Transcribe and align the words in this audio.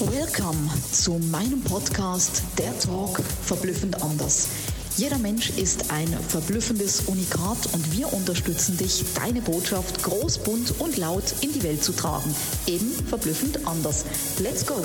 Welcome 0.00 0.70
zu 0.90 1.12
meinem 1.18 1.62
Podcast 1.62 2.42
Der 2.56 2.76
Talk 2.78 3.20
verblüffend 3.20 4.02
anders. 4.02 4.48
Jeder 4.96 5.18
Mensch 5.18 5.50
ist 5.50 5.92
ein 5.92 6.08
verblüffendes 6.08 7.02
Unikat 7.02 7.58
und 7.72 7.92
wir 7.92 8.10
unterstützen 8.12 8.78
dich, 8.78 9.04
deine 9.14 9.42
Botschaft 9.42 10.02
groß, 10.02 10.38
bunt 10.38 10.80
und 10.80 10.96
laut 10.96 11.34
in 11.42 11.52
die 11.52 11.62
Welt 11.62 11.84
zu 11.84 11.92
tragen. 11.92 12.34
Eben 12.66 12.90
verblüffend 13.06 13.66
anders. 13.66 14.06
Let's 14.38 14.66
go! 14.66 14.76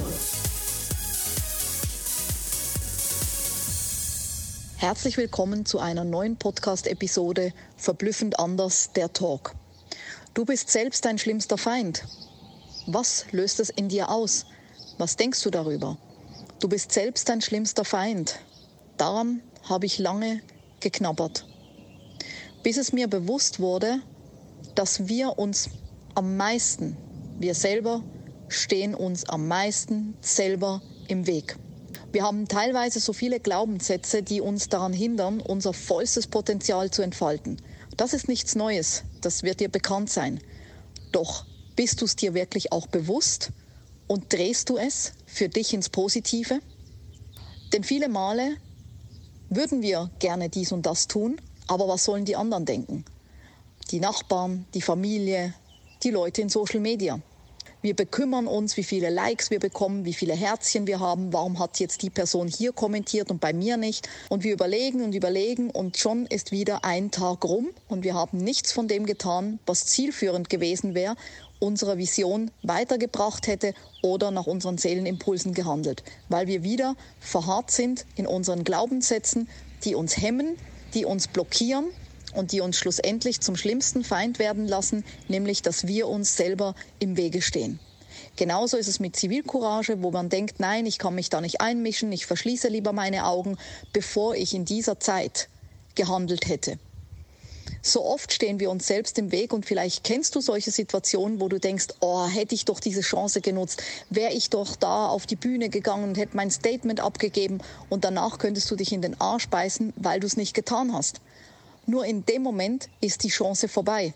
Herzlich 4.75 5.17
willkommen 5.17 5.65
zu 5.65 5.79
einer 5.79 6.03
neuen 6.03 6.35
Podcast-Episode 6.35 7.53
Verblüffend 7.77 8.39
anders, 8.39 8.91
der 8.93 9.13
Talk. 9.13 9.55
Du 10.33 10.43
bist 10.43 10.69
selbst 10.69 11.05
dein 11.05 11.17
schlimmster 11.17 11.57
Feind. 11.57 12.05
Was 12.87 13.25
löst 13.31 13.61
es 13.61 13.69
in 13.69 13.89
dir 13.89 14.09
aus? 14.09 14.45
Was 14.97 15.15
denkst 15.15 15.43
du 15.43 15.51
darüber? 15.51 15.97
Du 16.59 16.67
bist 16.67 16.91
selbst 16.91 17.29
dein 17.29 17.41
schlimmster 17.41 17.85
Feind. 17.85 18.39
Daran 18.97 19.41
habe 19.69 19.85
ich 19.85 19.99
lange 19.99 20.41
geknabbert. 20.79 21.45
Bis 22.63 22.77
es 22.77 22.93
mir 22.93 23.07
bewusst 23.07 23.59
wurde, 23.59 23.99
dass 24.73 25.07
wir 25.07 25.37
uns 25.37 25.69
am 26.15 26.35
meisten, 26.35 26.97
wir 27.37 27.53
selber 27.53 28.03
stehen 28.49 28.95
uns 28.95 29.29
am 29.29 29.47
meisten 29.47 30.15
selber 30.21 30.81
im 31.07 31.27
Weg. 31.27 31.57
Wir 32.11 32.23
haben 32.23 32.47
teilweise 32.47 32.99
so 32.99 33.13
viele 33.13 33.39
Glaubenssätze, 33.39 34.23
die 34.23 34.41
uns 34.41 34.67
daran 34.67 34.93
hindern, 34.93 35.41
unser 35.41 35.73
vollstes 35.73 36.25
Potenzial 36.25 36.89
zu 36.89 37.03
entfalten. 37.03 37.61
Das 37.97 38.13
ist 38.13 38.27
nichts 38.27 38.55
Neues, 38.55 39.03
das 39.21 39.43
wird 39.43 39.59
dir 39.59 39.69
bekannt 39.69 40.09
sein. 40.09 40.39
Doch 41.11 41.45
bist 41.75 42.01
du 42.01 42.05
es 42.05 42.15
dir 42.15 42.33
wirklich 42.33 42.71
auch 42.71 42.87
bewusst 42.87 43.51
und 44.07 44.31
drehst 44.33 44.69
du 44.69 44.77
es 44.77 45.13
für 45.25 45.49
dich 45.49 45.73
ins 45.73 45.89
Positive? 45.89 46.59
Denn 47.73 47.83
viele 47.83 48.09
Male 48.09 48.57
würden 49.49 49.81
wir 49.81 50.09
gerne 50.19 50.49
dies 50.49 50.71
und 50.71 50.85
das 50.85 51.07
tun, 51.07 51.39
aber 51.67 51.87
was 51.87 52.05
sollen 52.05 52.25
die 52.25 52.35
anderen 52.35 52.65
denken? 52.65 53.05
Die 53.91 53.99
Nachbarn, 53.99 54.65
die 54.73 54.81
Familie, 54.81 55.53
die 56.03 56.11
Leute 56.11 56.41
in 56.41 56.49
Social 56.49 56.79
Media. 56.79 57.19
Wir 57.87 57.95
bekümmern 57.95 58.47
uns, 58.47 58.75
wie 58.75 58.83
viele 58.83 59.09
Likes 59.09 59.49
wir 59.49 59.61
bekommen, 59.61 60.03
wie 60.03 60.13
viele 60.13 60.33
Herzchen 60.33 60.87
wir 60.87 60.99
haben, 60.99 61.31
warum 61.31 61.57
hat 61.57 61.79
jetzt 61.79 62.01
die 62.01 62.09
Person 62.09 62.49
hier 62.49 62.73
kommentiert 62.73 63.31
und 63.31 63.39
bei 63.39 63.53
mir 63.53 63.77
nicht. 63.77 64.09
Und 64.27 64.43
wir 64.43 64.51
überlegen 64.51 65.01
und 65.05 65.15
überlegen 65.15 65.69
und 65.69 65.95
schon 65.95 66.25
ist 66.25 66.51
wieder 66.51 66.83
ein 66.83 67.11
Tag 67.11 67.45
rum 67.45 67.69
und 67.87 68.03
wir 68.03 68.13
haben 68.13 68.39
nichts 68.39 68.73
von 68.73 68.89
dem 68.89 69.05
getan, 69.05 69.59
was 69.65 69.85
zielführend 69.85 70.49
gewesen 70.49 70.95
wäre 70.95 71.15
unsere 71.59 71.97
Vision 71.97 72.51
weitergebracht 72.61 73.47
hätte 73.47 73.73
oder 74.01 74.31
nach 74.31 74.47
unseren 74.47 74.77
Seelenimpulsen 74.77 75.53
gehandelt, 75.53 76.03
weil 76.27 76.47
wir 76.47 76.63
wieder 76.63 76.97
verharrt 77.21 77.71
sind 77.71 78.05
in 78.17 78.27
unseren 78.27 78.65
Glaubenssätzen, 78.65 79.47
die 79.85 79.95
uns 79.95 80.17
hemmen, 80.17 80.57
die 80.93 81.05
uns 81.05 81.29
blockieren 81.29 81.85
und 82.37 82.51
die 82.51 82.61
uns 82.61 82.77
schlussendlich 82.77 83.41
zum 83.41 83.55
schlimmsten 83.55 84.03
Feind 84.03 84.39
werden 84.39 84.67
lassen, 84.67 85.03
nämlich 85.27 85.61
dass 85.61 85.87
wir 85.87 86.07
uns 86.07 86.37
selber 86.37 86.75
im 86.99 87.17
Wege 87.17 87.41
stehen. 87.41 87.79
Genauso 88.35 88.77
ist 88.77 88.87
es 88.87 88.99
mit 88.99 89.15
Zivilcourage, 89.15 90.03
wo 90.03 90.11
man 90.11 90.29
denkt, 90.29 90.59
nein, 90.59 90.85
ich 90.85 90.99
kann 90.99 91.15
mich 91.15 91.29
da 91.29 91.41
nicht 91.41 91.59
einmischen, 91.59 92.11
ich 92.11 92.27
verschließe 92.27 92.67
lieber 92.67 92.93
meine 92.93 93.25
Augen, 93.25 93.57
bevor 93.93 94.35
ich 94.35 94.53
in 94.53 94.65
dieser 94.65 94.99
Zeit 94.99 95.49
gehandelt 95.95 96.47
hätte. 96.47 96.77
So 97.81 98.03
oft 98.05 98.33
stehen 98.33 98.59
wir 98.59 98.69
uns 98.69 98.85
selbst 98.85 99.17
im 99.17 99.31
Weg 99.31 99.53
und 99.53 99.65
vielleicht 99.65 100.03
kennst 100.03 100.35
du 100.35 100.41
solche 100.41 100.71
Situationen, 100.71 101.39
wo 101.39 101.47
du 101.47 101.59
denkst, 101.59 101.87
oh, 101.99 102.27
hätte 102.27 102.53
ich 102.53 102.65
doch 102.65 102.79
diese 102.79 103.01
Chance 103.01 103.41
genutzt, 103.41 103.81
wäre 104.09 104.33
ich 104.33 104.49
doch 104.49 104.75
da 104.75 105.07
auf 105.07 105.25
die 105.25 105.35
Bühne 105.35 105.69
gegangen 105.69 106.03
und 106.03 106.17
hätte 106.17 106.35
mein 106.35 106.51
Statement 106.51 106.99
abgegeben 106.99 107.59
und 107.89 108.03
danach 108.03 108.39
könntest 108.39 108.69
du 108.69 108.75
dich 108.75 108.91
in 108.91 109.01
den 109.01 109.19
Arsch 109.19 109.47
beißen, 109.47 109.93
weil 109.95 110.19
du 110.19 110.27
es 110.27 110.37
nicht 110.37 110.53
getan 110.53 110.93
hast. 110.93 111.21
Nur 111.89 112.03
in 112.03 112.25
dem 112.25 112.43
Moment 112.43 112.89
ist 112.99 113.23
die 113.23 113.29
Chance 113.29 113.69
vorbei. 113.69 114.13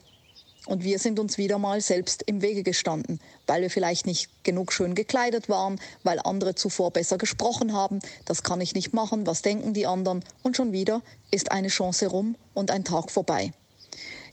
Und 0.66 0.84
wir 0.84 1.00
sind 1.00 1.20
uns 1.20 1.38
wieder 1.38 1.58
mal 1.58 1.80
selbst 1.80 2.22
im 2.24 2.42
Wege 2.42 2.64
gestanden, 2.64 3.22
weil 3.48 3.62
wir 3.62 3.70
vielleicht 3.70 4.06
nicht 4.06 4.30
genug 4.44 4.74
schön 4.74 4.94
gekleidet 4.94 5.48
waren, 5.48 5.80
weil 6.04 6.20
andere 6.20 6.54
zuvor 6.54 6.92
besser 6.92 7.18
gesprochen 7.18 7.72
haben. 7.72 8.00
Das 8.26 8.44
kann 8.44 8.60
ich 8.60 8.76
nicht 8.76 8.94
machen, 8.94 9.26
was 9.26 9.42
denken 9.42 9.74
die 9.74 9.88
anderen? 9.88 10.22
Und 10.44 10.58
schon 10.58 10.74
wieder 10.74 11.02
ist 11.32 11.54
eine 11.54 11.70
Chance 11.70 12.08
rum 12.08 12.36
und 12.54 12.72
ein 12.72 12.84
Tag 12.84 13.10
vorbei. 13.10 13.54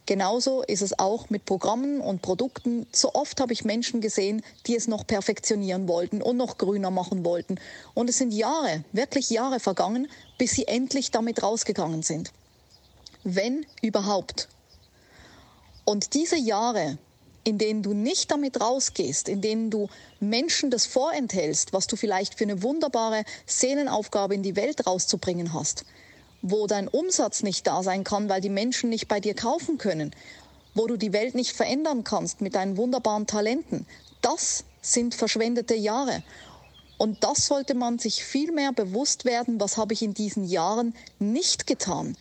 Genauso 0.06 0.62
ist 0.62 0.82
es 0.82 0.99
auch 0.99 1.31
mit 1.31 1.44
Programmen 1.44 2.00
und 2.00 2.22
Produkten. 2.22 2.88
So 2.91 3.15
oft 3.15 3.41
habe 3.41 3.53
ich 3.53 3.65
Menschen 3.65 4.00
gesehen, 4.00 4.43
die 4.66 4.75
es 4.75 4.88
noch 4.88 5.06
perfektionieren 5.06 5.87
wollten 5.87 6.22
und 6.22 6.37
noch 6.37 6.59
grüner 6.59 6.91
machen 6.91 7.25
wollten. 7.25 7.60
Und 7.94 8.10
es 8.10 8.19
sind 8.19 8.34
Jahre, 8.34 8.82
wirklich 8.91 9.31
Jahre 9.31 9.60
vergangen, 9.60 10.09
bis 10.38 10.50
sie 10.50 10.66
endlich 10.66 11.12
damit 11.12 11.44
rausgegangen 11.44 12.03
sind. 12.03 12.32
Wenn 13.34 13.66
überhaupt. 13.83 14.49
Und 15.84 16.15
diese 16.15 16.37
Jahre, 16.37 16.97
in 17.44 17.59
denen 17.59 17.83
du 17.83 17.93
nicht 17.93 18.31
damit 18.31 18.59
rausgehst, 18.59 19.28
in 19.28 19.43
denen 19.43 19.71
du 19.71 19.89
Menschen 20.19 20.71
das 20.71 20.87
vorenthältst, 20.87 21.75
was 21.75 21.87
du 21.87 21.97
vielleicht 21.97 22.38
für 22.38 22.44
eine 22.44 22.62
wunderbare 22.62 23.25
Seelenaufgabe 23.44 24.34
in 24.34 24.43
die 24.43 24.56
Welt 24.56 24.87
rauszubringen 24.87 25.53
hast, 25.53 25.84
wo 26.41 26.67
dein 26.67 26.88
Umsatz 26.88 27.43
nicht 27.43 27.67
da 27.67 27.83
sein 27.83 28.03
kann, 28.03 28.31
weil 28.31 28.41
die 28.41 28.49
Menschen 28.49 28.88
nicht 28.88 29.09
bei 29.09 29.21
dir 29.21 29.34
kaufen 29.34 29.77
können, 29.77 30.15
wo 30.75 30.87
du 30.87 30.97
die 30.97 31.12
Welt 31.12 31.34
nicht 31.34 31.55
verändern 31.55 32.05
kannst 32.05 32.41
mit 32.41 32.55
deinen 32.55 32.78
wunderbaren 32.78 33.27
Talenten. 33.27 33.87
Das 34.22 34.65
sind 34.81 35.15
verschwendete 35.15 35.75
Jahre. 35.75 36.22
Und 36.97 37.25
das 37.25 37.47
sollte 37.47 37.75
man 37.75 37.99
sich 37.99 38.25
viel 38.25 38.53
mehr 38.53 38.72
bewusst 38.72 39.27
werden, 39.27 39.61
was 39.61 39.77
habe 39.77 39.93
ich 39.93 40.03
in 40.03 40.15
diesen 40.15 40.44
Jahren 40.44 40.94
nicht 41.19 41.67
getan? 41.67 42.17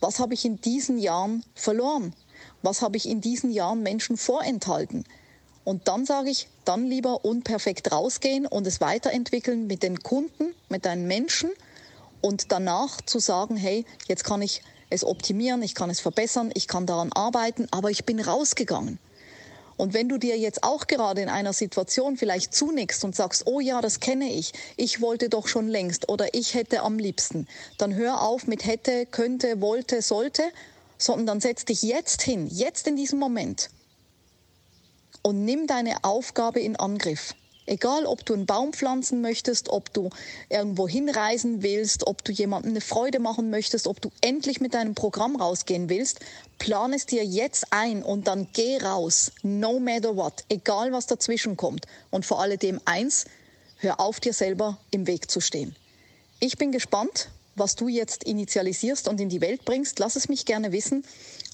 Was 0.00 0.18
habe 0.20 0.34
ich 0.34 0.44
in 0.44 0.60
diesen 0.60 0.98
Jahren 0.98 1.44
verloren? 1.54 2.14
Was 2.62 2.82
habe 2.82 2.96
ich 2.96 3.08
in 3.08 3.20
diesen 3.20 3.50
Jahren 3.50 3.82
Menschen 3.82 4.16
vorenthalten? 4.16 5.04
Und 5.64 5.88
dann 5.88 6.06
sage 6.06 6.30
ich, 6.30 6.48
dann 6.64 6.86
lieber 6.86 7.24
unperfekt 7.24 7.92
rausgehen 7.92 8.46
und 8.46 8.66
es 8.66 8.80
weiterentwickeln 8.80 9.66
mit 9.66 9.82
den 9.82 10.02
Kunden, 10.02 10.54
mit 10.68 10.84
deinen 10.84 11.06
Menschen– 11.06 11.50
und 12.20 12.52
danach 12.52 13.00
zu 13.02 13.18
sagen, 13.18 13.56
hey, 13.56 13.84
jetzt 14.06 14.24
kann 14.24 14.42
ich 14.42 14.62
es 14.90 15.04
optimieren, 15.04 15.62
ich 15.62 15.74
kann 15.74 15.90
es 15.90 16.00
verbessern, 16.00 16.50
ich 16.54 16.66
kann 16.66 16.86
daran 16.86 17.12
arbeiten, 17.12 17.68
aber 17.70 17.90
ich 17.90 18.04
bin 18.04 18.20
rausgegangen. 18.20 18.98
Und 19.78 19.94
wenn 19.94 20.08
du 20.08 20.18
dir 20.18 20.36
jetzt 20.36 20.64
auch 20.64 20.88
gerade 20.88 21.22
in 21.22 21.28
einer 21.28 21.52
Situation 21.52 22.16
vielleicht 22.16 22.52
zunickst 22.52 23.04
und 23.04 23.14
sagst, 23.16 23.46
oh 23.46 23.60
ja, 23.60 23.80
das 23.80 24.00
kenne 24.00 24.30
ich, 24.30 24.52
ich 24.76 25.00
wollte 25.00 25.28
doch 25.28 25.46
schon 25.46 25.68
längst 25.68 26.08
oder 26.08 26.34
ich 26.34 26.54
hätte 26.54 26.82
am 26.82 26.98
liebsten, 26.98 27.46
dann 27.78 27.94
hör 27.94 28.20
auf 28.22 28.48
mit 28.48 28.66
hätte, 28.66 29.06
könnte, 29.06 29.60
wollte, 29.60 30.02
sollte, 30.02 30.42
sondern 30.98 31.26
dann 31.26 31.40
setz 31.40 31.64
dich 31.64 31.82
jetzt 31.82 32.22
hin, 32.22 32.48
jetzt 32.48 32.88
in 32.88 32.96
diesem 32.96 33.20
Moment 33.20 33.70
und 35.22 35.44
nimm 35.44 35.68
deine 35.68 36.02
Aufgabe 36.02 36.58
in 36.58 36.74
Angriff. 36.74 37.34
Egal, 37.68 38.06
ob 38.06 38.24
du 38.24 38.32
einen 38.32 38.46
Baum 38.46 38.72
pflanzen 38.72 39.20
möchtest, 39.20 39.68
ob 39.68 39.92
du 39.92 40.08
irgendwo 40.48 40.88
hinreisen 40.88 41.62
willst, 41.62 42.06
ob 42.06 42.24
du 42.24 42.32
jemandem 42.32 42.72
eine 42.72 42.80
Freude 42.80 43.18
machen 43.18 43.50
möchtest, 43.50 43.86
ob 43.86 44.00
du 44.00 44.10
endlich 44.22 44.62
mit 44.62 44.72
deinem 44.72 44.94
Programm 44.94 45.36
rausgehen 45.36 45.90
willst, 45.90 46.20
plan 46.58 46.94
es 46.94 47.04
dir 47.04 47.24
jetzt 47.26 47.66
ein 47.70 48.02
und 48.02 48.26
dann 48.26 48.48
geh 48.54 48.78
raus. 48.78 49.32
No 49.42 49.78
matter 49.78 50.16
what. 50.16 50.44
Egal, 50.48 50.92
was 50.92 51.06
dazwischen 51.06 51.58
kommt. 51.58 51.86
Und 52.10 52.24
vor 52.24 52.40
alledem 52.40 52.80
eins, 52.86 53.26
hör 53.76 54.00
auf, 54.00 54.18
dir 54.18 54.32
selber 54.32 54.78
im 54.90 55.06
Weg 55.06 55.30
zu 55.30 55.40
stehen. 55.40 55.76
Ich 56.40 56.56
bin 56.56 56.72
gespannt, 56.72 57.28
was 57.54 57.76
du 57.76 57.88
jetzt 57.88 58.24
initialisierst 58.24 59.08
und 59.08 59.20
in 59.20 59.28
die 59.28 59.42
Welt 59.42 59.66
bringst. 59.66 59.98
Lass 59.98 60.16
es 60.16 60.30
mich 60.30 60.46
gerne 60.46 60.72
wissen. 60.72 61.04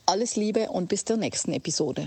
Alles 0.07 0.37
Liebe 0.37 0.69
und 0.71 0.89
bis 0.89 1.05
zur 1.05 1.17
nächsten 1.17 1.53
Episode. 1.53 2.07